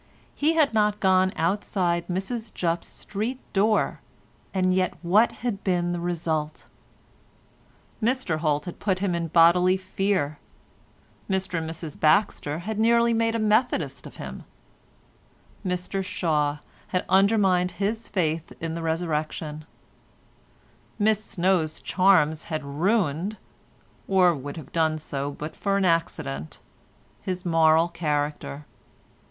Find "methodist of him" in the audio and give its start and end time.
13.45-14.43